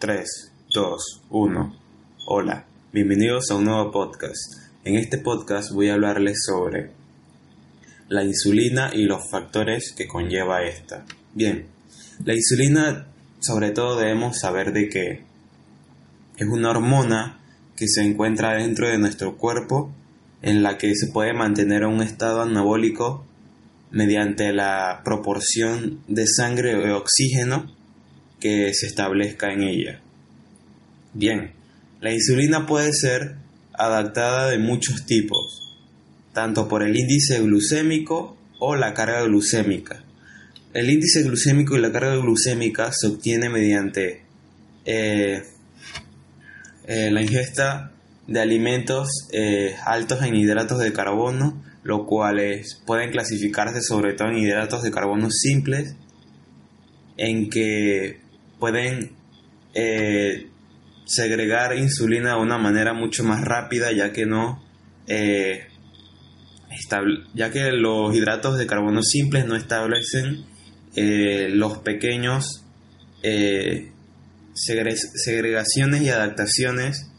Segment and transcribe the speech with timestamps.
[0.00, 0.24] 3,
[0.74, 1.76] 2, 1.
[2.24, 4.54] Hola, bienvenidos a un nuevo podcast.
[4.82, 6.92] En este podcast voy a hablarles sobre
[8.08, 11.04] la insulina y los factores que conlleva esta.
[11.34, 11.66] Bien,
[12.24, 13.08] la insulina
[13.40, 15.22] sobre todo debemos saber de que
[16.38, 17.38] es una hormona
[17.76, 19.92] que se encuentra dentro de nuestro cuerpo
[20.40, 23.26] en la que se puede mantener un estado anabólico
[23.90, 27.79] mediante la proporción de sangre o oxígeno
[28.40, 30.00] que se establezca en ella.
[31.12, 31.52] Bien,
[32.00, 33.36] la insulina puede ser
[33.74, 35.78] adaptada de muchos tipos,
[36.32, 40.02] tanto por el índice glucémico o la carga glucémica.
[40.72, 44.22] El índice glucémico y la carga glucémica se obtiene mediante
[44.84, 45.42] eh,
[46.86, 47.92] eh, la ingesta
[48.26, 54.38] de alimentos eh, altos en hidratos de carbono, los cuales pueden clasificarse sobre todo en
[54.38, 55.96] hidratos de carbono simples,
[57.16, 58.19] en que
[58.60, 59.12] pueden
[59.74, 60.46] eh,
[61.04, 64.62] segregar insulina de una manera mucho más rápida, ya que no
[65.08, 65.66] eh,
[67.34, 70.44] ya que los hidratos de carbono simples no establecen
[70.94, 72.64] los pequeños
[74.54, 77.10] segregaciones y adaptaciones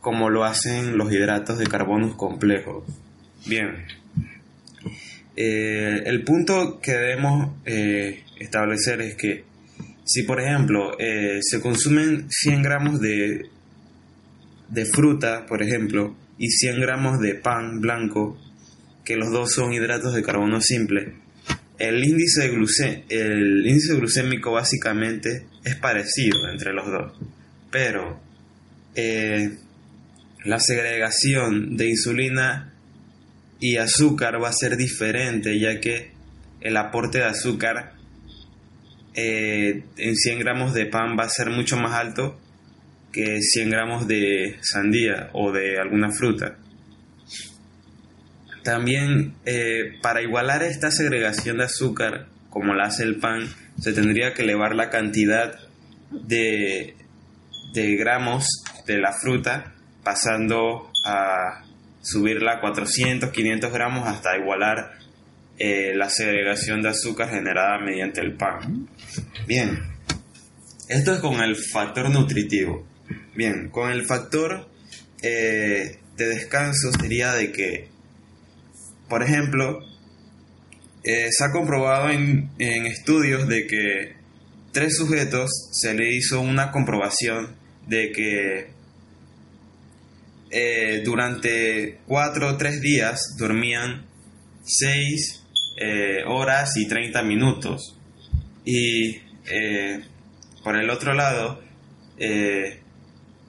[0.00, 2.84] como lo hacen los hidratos de carbono complejos.
[3.46, 3.84] Bien,
[5.36, 9.44] eh, el punto que debemos eh, establecer es que
[10.08, 13.50] si por ejemplo eh, se consumen 100 gramos de,
[14.70, 18.38] de fruta, por ejemplo, y 100 gramos de pan blanco,
[19.04, 21.12] que los dos son hidratos de carbono simple,
[21.78, 27.12] el índice, de el índice glucémico básicamente es parecido entre los dos,
[27.70, 28.18] pero
[30.44, 32.72] la segregación de insulina
[33.60, 36.12] y azúcar va a ser diferente, ya que
[36.62, 37.97] el aporte de azúcar
[39.20, 42.38] eh, en 100 gramos de pan va a ser mucho más alto
[43.10, 46.56] que 100 gramos de sandía o de alguna fruta.
[48.62, 53.48] También eh, para igualar esta segregación de azúcar, como la hace el pan,
[53.80, 55.58] se tendría que elevar la cantidad
[56.12, 56.94] de,
[57.74, 58.46] de gramos
[58.86, 59.74] de la fruta
[60.04, 61.64] pasando a
[62.02, 64.92] subirla a 400, 500 gramos hasta igualar
[65.60, 68.88] eh, la segregación de azúcar generada mediante el pan.
[69.44, 69.76] Bien,
[70.88, 72.86] esto es con el factor nutritivo.
[73.34, 74.68] Bien, con el factor
[75.20, 77.88] eh, de descanso sería de que,
[79.08, 79.80] por ejemplo,
[81.02, 84.14] eh, se ha comprobado en, en estudios de que
[84.70, 87.56] tres sujetos se le hizo una comprobación
[87.88, 88.78] de que
[91.04, 94.06] durante cuatro o tres días dormían
[94.68, 95.47] 6
[95.80, 97.98] eh, horas y 30 minutos.
[98.64, 99.16] Y
[99.50, 100.00] eh,
[100.62, 101.62] por el otro lado,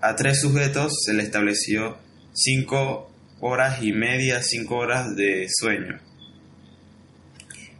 [0.01, 1.97] a tres sujetos se le estableció
[2.33, 5.99] 5 horas y media, 5 horas de sueño.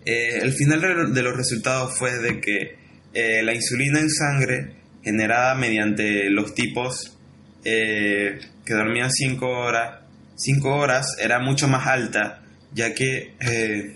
[0.05, 4.73] el final de los resultados fue de que la insulina en sangre
[5.03, 7.17] generada mediante los tipos
[7.63, 8.39] que
[8.73, 9.99] dormían 5 horas,
[10.39, 12.41] cinco horas era mucho más alta,
[12.73, 13.95] ya que eh,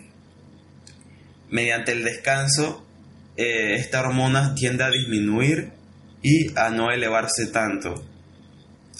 [1.53, 2.83] mediante el descanso
[3.37, 5.69] eh, esta hormona tiende a disminuir
[6.23, 8.03] y a no elevarse tanto.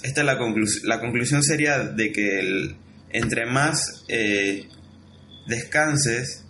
[0.04, 0.88] Esta es la, conclusión.
[0.88, 2.76] la conclusión sería de que
[3.10, 4.68] entre más eh,
[5.48, 6.44] descanses,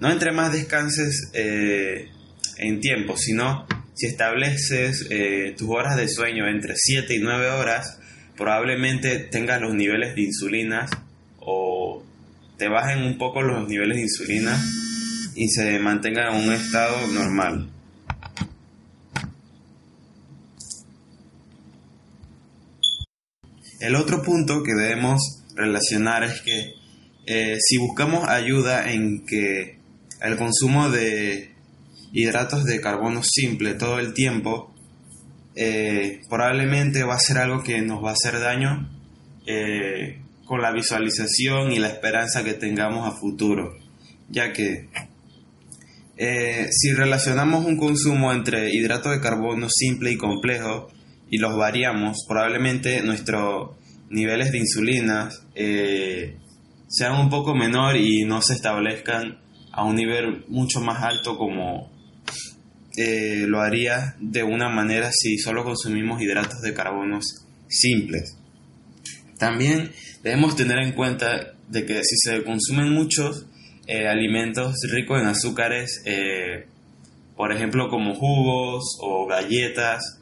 [0.00, 6.74] no entre más descanses en tiempo, sino si estableces eh, tus horas de sueño entre
[6.76, 8.00] 7 y 9 horas,
[8.36, 11.01] probablemente tengas los niveles de insulina o
[12.56, 14.60] te bajen un poco los niveles de insulina
[15.34, 17.70] y se mantengan en un estado normal.
[23.80, 26.74] El otro punto que debemos relacionar es que
[27.26, 29.78] eh, si buscamos ayuda en que
[30.20, 31.52] el consumo de
[32.12, 34.72] hidratos de carbono simple todo el tiempo,
[35.56, 38.88] eh, probablemente va a ser algo que nos va a hacer daño
[39.46, 43.76] eh, con la visualización y la esperanza que tengamos a futuro,
[44.28, 44.88] ya que
[46.16, 50.88] eh, si relacionamos un consumo entre hidratos de carbono simple y complejo
[51.30, 53.70] y los variamos, probablemente nuestros
[54.10, 55.30] niveles de insulina
[56.92, 59.38] sean un poco menor y no se establezcan
[59.72, 61.90] a un nivel mucho más alto como
[62.98, 67.20] eh, lo haría de una manera si solo consumimos hidratos de carbono
[67.68, 68.36] simples.
[69.38, 69.90] También
[70.22, 73.46] debemos tener en cuenta de que si se consumen muchos
[73.86, 76.66] eh, alimentos ricos en azúcares, eh,
[77.36, 80.20] por ejemplo como jugos o galletas,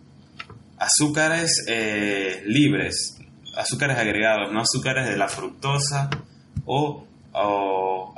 [0.78, 3.18] azúcares eh, libres,
[3.56, 6.08] azúcares agregados, no azúcares de la fructosa
[6.64, 7.06] o,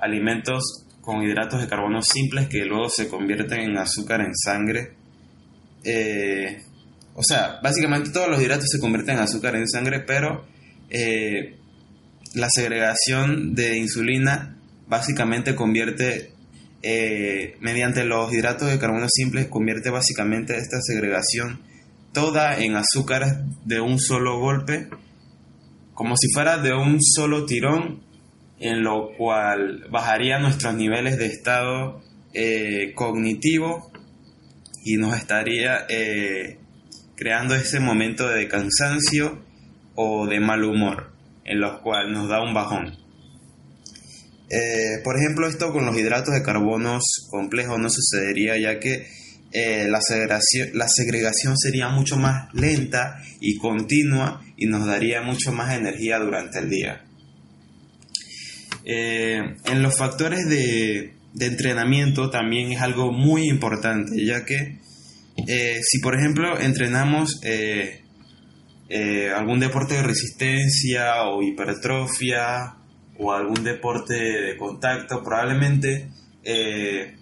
[0.00, 4.94] alimentos con hidratos de carbono simples que luego se convierten en azúcar en sangre.
[7.14, 10.44] O sea, básicamente todos los hidratos se convierten en azúcar en sangre, pero
[12.34, 14.56] la segregación de insulina
[14.86, 16.32] básicamente convierte,
[16.82, 21.60] eh, mediante los hidratos de carbono simples, convierte básicamente esta segregación
[22.12, 23.34] toda en azúcares
[23.64, 24.88] de un solo golpe,
[25.94, 28.02] como si fuera de un solo tirón,
[28.58, 32.02] en lo cual bajaría nuestros niveles de estado
[32.34, 33.90] eh, cognitivo
[34.84, 35.86] y nos estaría
[37.22, 39.38] creando ese momento de cansancio
[39.94, 41.11] o de mal humor,
[41.44, 43.02] en los cuales nos da un bajón.
[44.52, 46.98] Eh, por ejemplo, esto con los hidratos de carbono
[47.30, 49.06] complejos no sucedería ya que
[49.50, 56.18] eh, la, segregación, sería mucho más lenta y continua y nos daría mucho más energía
[56.18, 57.02] durante el día.
[58.84, 64.80] Eh, en los factores de, de, entrenamiento también es algo muy importante, ya que
[65.82, 67.40] si por ejemplo entrenamos
[69.34, 72.74] algún deporte de resistencia o hipertrofia
[73.18, 76.10] o algún deporte de contacto, probablemente
[76.44, 77.16] eh,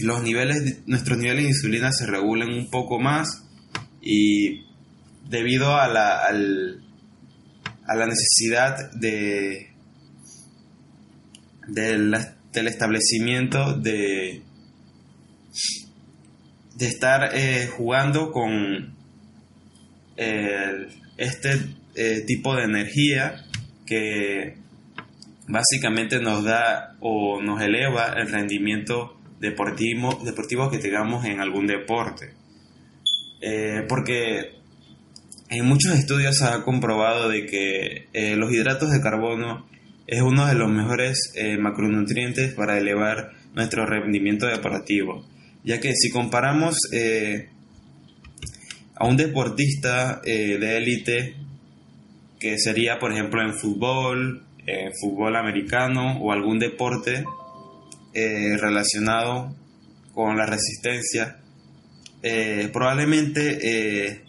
[0.00, 3.44] los niveles, nuestros niveles de insulina se regulen un poco más
[4.00, 4.64] y
[5.28, 9.70] debido a la, a la necesidad de,
[11.68, 12.14] del
[12.66, 14.42] establecimiento de,
[16.74, 18.96] de estar eh, jugando con
[21.16, 21.50] este
[21.94, 23.44] eh, tipo de energía
[23.86, 24.56] que
[25.46, 32.32] básicamente nos da o nos eleva el rendimiento deportivo, deportivo que tengamos en algún deporte.
[33.42, 34.54] Eh, porque
[35.50, 39.66] en muchos estudios se ha comprobado de que eh, los hidratos de carbono
[40.06, 45.26] es uno de los mejores macronutrientes para elevar nuestro rendimiento deportivo.
[45.64, 46.76] Ya que si comparamos
[49.02, 51.34] a un deportista eh, de élite
[52.38, 57.24] que sería, por ejemplo, en fútbol, en fútbol americano o algún deporte
[58.14, 59.56] eh, relacionado
[60.14, 61.38] con la resistencia,
[62.22, 64.22] eh, probablemente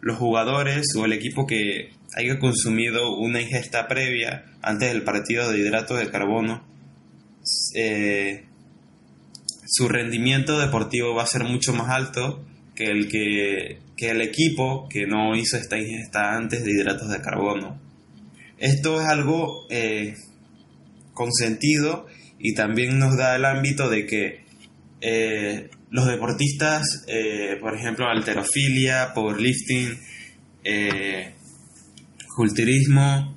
[0.00, 5.58] los jugadores o el equipo que haya consumido una ingesta previa antes del partido de
[5.58, 6.62] hidratos de carbono,
[9.66, 12.44] su rendimiento deportivo va a ser mucho más alto
[12.76, 17.20] que el que que el equipo que no hizo esta ingesta antes de hidratos de
[17.20, 17.78] carbono.
[18.56, 20.14] Esto es algo eh,
[21.12, 22.06] consentido
[22.38, 24.40] y también nos da el ámbito de que
[25.02, 29.98] eh, los deportistas, eh, por ejemplo, alterofilia, powerlifting,
[30.64, 31.34] eh,
[32.34, 33.36] culturismo,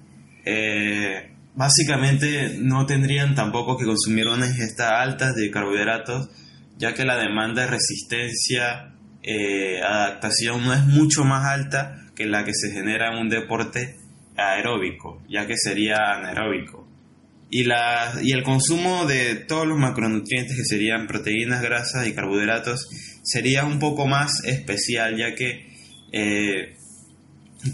[1.56, 6.30] básicamente no tendrían tampoco que consumir una ingesta alta de carbohidratos,
[6.77, 8.93] ya que la demanda de resistencia
[9.24, 13.96] eh, adaptación no es mucho más alta que la que se genera en un deporte
[14.36, 16.88] aeróbico, ya que sería anaeróbico.
[17.50, 22.90] Y, la, y el consumo de todos los macronutrientes que serían proteínas, grasas y carbohidratos
[23.24, 25.72] sería un poco más especial, ya que
[26.12, 26.75] eh,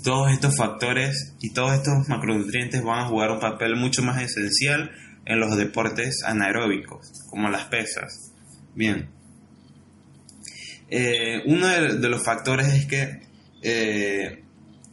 [0.03, 4.91] todos estos factores y todos estos macronutrientes van a jugar un papel mucho más esencial
[5.25, 8.33] en los deportes anaeróbicos, como las pesas.
[8.75, 9.09] Bien,
[10.91, 13.19] eh, uno de, los factores es que
[13.61, 14.43] eh,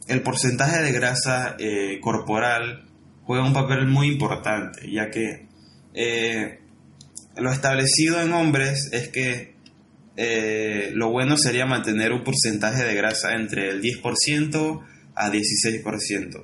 [0.07, 2.85] el porcentaje de grasa eh, corporal
[3.23, 5.47] juega un papel muy importante, ya que
[7.35, 9.55] lo establecido en hombres es que
[10.93, 14.83] lo bueno sería mantener un porcentaje de grasa entre el 10%
[15.15, 16.43] a 16%.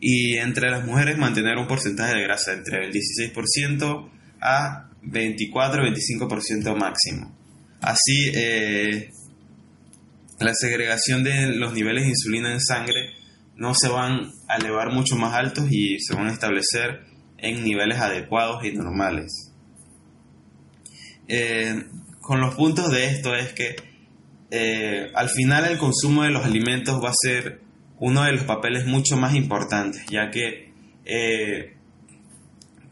[0.00, 7.43] Y entre las mujeres mantener un porcentaje de grasa entre el 16% a 24-25% máximo.
[7.84, 9.10] Así, eh,
[10.40, 13.12] la segregación de los niveles de insulina en sangre
[13.56, 17.02] no se van a elevar mucho más altos y se van a establecer
[17.36, 19.52] en niveles adecuados y normales.
[21.28, 21.84] Eh,
[22.22, 23.76] con los puntos de esto es que
[24.50, 27.60] eh, al final el consumo de los alimentos va a ser
[27.98, 30.72] uno de los papeles mucho más importantes, ya que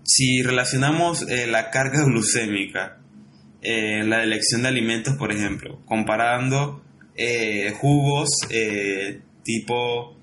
[0.05, 3.02] si relacionamos la carga glucémica
[3.63, 6.83] eh, la elección de alimentos, por ejemplo, comparando
[7.17, 10.17] eh, jugos eh, tipo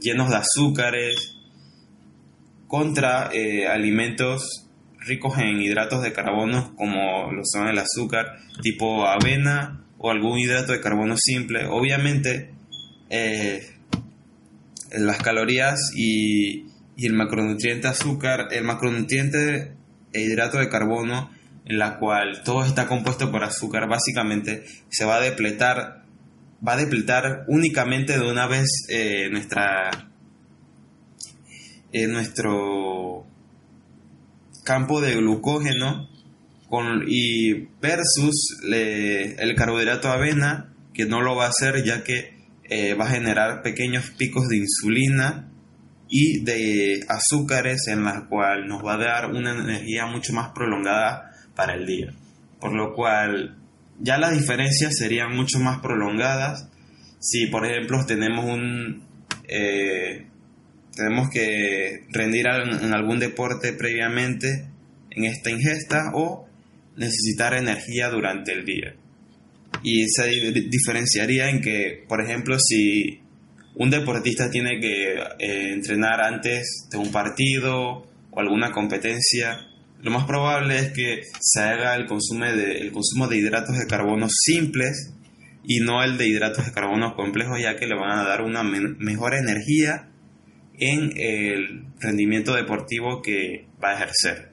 [0.00, 1.36] llenos de azúcares
[2.66, 3.30] contra
[3.68, 4.66] alimentos
[5.00, 10.72] ricos en hidratos de carbono como lo son el azúcar tipo avena o algún hidrato
[10.72, 11.66] de carbono simple.
[11.66, 12.50] Obviamente
[13.08, 13.62] eh,
[14.90, 16.66] las calorías y,
[16.96, 19.72] y, el macronutriente azúcar, el macronutriente
[20.20, 21.30] hidrato de carbono
[21.64, 26.02] en la cual todo está compuesto por azúcar básicamente se va a depletar
[26.66, 29.90] va a depletar únicamente de una vez eh, nuestra
[31.92, 33.26] en nuestro
[34.64, 36.08] campo de glucógeno
[36.68, 42.94] con, y versus el carbohidrato avena que no lo va a hacer ya que eh,
[42.94, 45.50] va a generar pequeños picos de insulina
[46.14, 51.32] y de azúcares en la cual nos va a dar una energía mucho más prolongada
[51.56, 52.12] para el día
[52.60, 53.56] por lo cual
[53.98, 56.68] ya las diferencias serían mucho más prolongadas
[57.18, 59.02] si por ejemplo tenemos un
[59.48, 60.26] eh,
[60.94, 64.66] tenemos que rendir en algún deporte previamente
[65.10, 66.46] en esta ingesta o
[66.96, 68.94] necesitar energía durante el día.
[69.82, 73.20] Y se diferenciaría en que, por ejemplo, si
[73.74, 79.66] un deportista tiene que eh, entrenar antes de un partido o alguna competencia,
[80.02, 82.46] lo más probable es que se haga el consumo
[83.28, 85.12] de, hidratos de carbono simples
[85.64, 88.64] y no el de hidratos de carbono complejos, ya que le van a dar una
[88.64, 90.08] mejor energía
[90.78, 94.50] en el rendimiento deportivo que va a ejercer.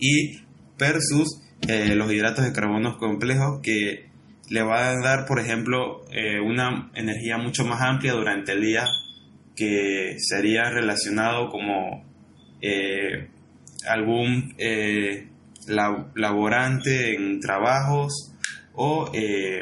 [0.00, 0.40] Y
[0.76, 4.10] versus eh, los hidratos de carbono complejos que
[4.48, 8.84] le van a dar, por ejemplo, eh, una energía mucho más amplia durante el día
[9.56, 12.04] que sería relacionado como
[12.60, 13.28] eh,
[13.86, 14.54] algún
[16.14, 18.32] laborante en trabajos
[18.74, 19.10] o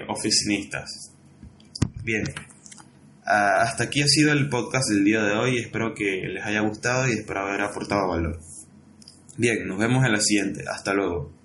[0.08, 1.14] oficinistas.
[2.02, 2.24] Bien,
[3.24, 5.58] Ah, hasta aquí ha sido el podcast del día de hoy.
[5.58, 8.40] Espero que les haya gustado y espero haber aportado valor.
[9.36, 10.64] Bien, nos vemos en la siguiente.
[10.68, 11.41] Hasta luego.